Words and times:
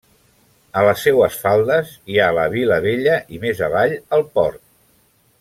A 0.79 0.81
les 0.85 1.03
seues 1.07 1.37
faldes 1.41 1.91
hi 2.13 2.17
ha 2.23 2.31
la 2.39 2.47
vila 2.55 2.81
vella 2.87 3.19
i 3.37 3.43
més 3.45 3.63
avall, 3.69 3.95
el 4.19 4.27
port. 4.39 4.63